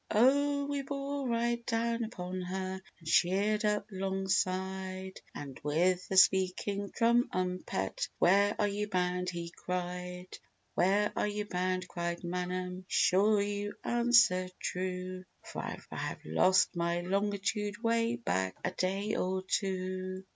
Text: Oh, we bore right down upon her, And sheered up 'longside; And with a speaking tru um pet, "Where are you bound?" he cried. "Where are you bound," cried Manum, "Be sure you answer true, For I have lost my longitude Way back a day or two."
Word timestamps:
Oh, 0.09 0.65
we 0.65 0.81
bore 0.81 1.27
right 1.27 1.63
down 1.67 2.03
upon 2.03 2.41
her, 2.41 2.81
And 2.97 3.07
sheered 3.07 3.63
up 3.63 3.85
'longside; 3.91 5.21
And 5.35 5.59
with 5.61 6.07
a 6.09 6.17
speaking 6.17 6.89
tru 6.91 7.29
um 7.31 7.59
pet, 7.59 8.07
"Where 8.17 8.55
are 8.57 8.67
you 8.67 8.87
bound?" 8.89 9.29
he 9.29 9.51
cried. 9.55 10.39
"Where 10.73 11.13
are 11.15 11.27
you 11.27 11.45
bound," 11.45 11.87
cried 11.87 12.23
Manum, 12.23 12.77
"Be 12.79 12.85
sure 12.87 13.43
you 13.43 13.75
answer 13.83 14.49
true, 14.59 15.23
For 15.43 15.59
I 15.61 15.77
have 15.95 16.25
lost 16.25 16.75
my 16.75 17.01
longitude 17.01 17.83
Way 17.83 18.15
back 18.15 18.55
a 18.65 18.71
day 18.71 19.15
or 19.15 19.43
two." 19.47 20.23